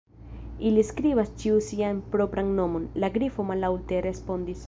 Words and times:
"Ili 0.69 0.83
skribas 0.91 1.29
ĉiu 1.43 1.59
sian 1.65 2.01
propran 2.15 2.49
nomon," 2.61 2.89
la 3.05 3.13
Grifo 3.19 3.49
mallaŭte 3.53 4.01
respondis. 4.11 4.57